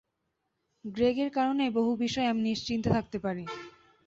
গ্রেগের 0.85 1.29
কারণেই 1.31 1.71
বহু 1.71 1.91
বিষয়ে 2.03 2.31
আমি 2.31 2.41
নিশ্চিন্তে 2.49 2.89
থাকতে 2.89 3.17
পারি। 3.19 3.43